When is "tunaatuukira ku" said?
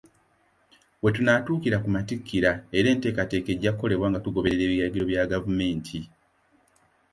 1.15-1.87